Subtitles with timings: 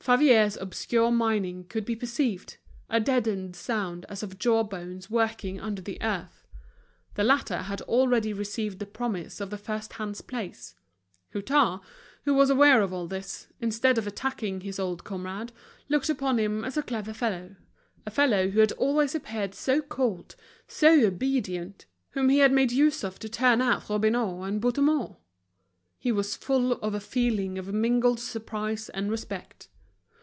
[0.00, 6.46] Favier's obscure mining could be perceived—a deadened sound as of jawbones working under the earth.
[7.14, 10.74] The latter had already received the promise of the first hand's place.
[11.32, 11.80] Hutin,
[12.26, 15.52] who was aware of all this, instead of attacking his old comrade,
[15.88, 20.36] looked upon him as a clever fellow—a fellow who had always appeared so cold,
[20.68, 25.16] so obedient, whom he had made use of to turn out Robineau and Bouthemont!
[25.98, 29.70] He was full of a feeling of mingled surprise and respect.